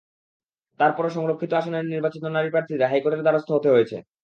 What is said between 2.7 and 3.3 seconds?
হাইকোর্টের